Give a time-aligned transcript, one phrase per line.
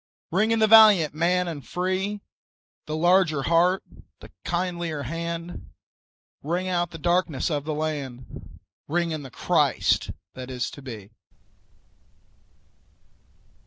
[0.31, 2.21] Ring in the valiant man and free,
[2.87, 3.83] The larger heart,
[4.19, 5.69] the kindlier hand;
[6.41, 11.11] Ring out the darkenss of the land, Ring in the Christ that is to be.